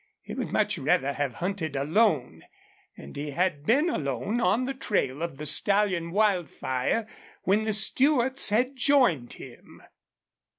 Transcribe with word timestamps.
He 0.23 0.33
would 0.33 0.51
much 0.51 0.79
rather 0.79 1.13
have 1.13 1.35
hunted 1.35 1.75
alone, 1.75 2.41
and 2.97 3.15
he 3.15 3.29
had 3.29 3.67
been 3.67 3.87
alone 3.87 4.41
on 4.41 4.65
the 4.65 4.73
trail 4.73 5.21
of 5.21 5.37
the 5.37 5.45
stallion 5.45 6.09
Wildfire 6.09 7.07
when 7.43 7.65
the 7.65 7.73
Stewarts 7.73 8.49
had 8.49 8.75
joined 8.75 9.33
him. 9.33 9.83